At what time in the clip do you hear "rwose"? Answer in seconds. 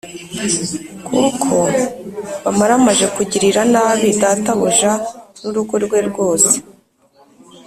6.09-6.53